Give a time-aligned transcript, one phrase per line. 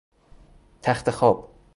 [0.81, 1.49] تختخواب